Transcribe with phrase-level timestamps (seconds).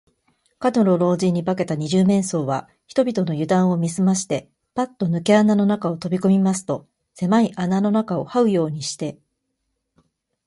[0.59, 9.19] 門野老人に化けた二十面相は、人々のゆだんを見すまして、パッとぬけ穴の中にとびこみますと、せまい穴の中をはうようにして、